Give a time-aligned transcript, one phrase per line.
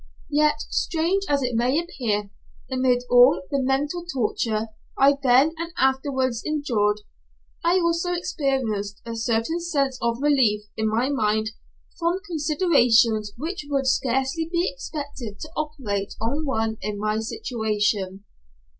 [0.31, 2.31] Yet, strange as it may appear,
[2.71, 7.01] amid all the mental torture I then and afterwards endured,
[7.63, 11.51] I also experienced a certain sense of relief in my mind
[11.99, 18.23] from considerations which would scarcely be expected to operate on one in my situation.